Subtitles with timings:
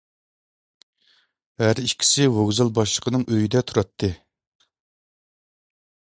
[1.63, 4.13] ھەر ئىككىسى ۋوگزال باشلىقىنىڭ ئۆيىدە تۇراتتى.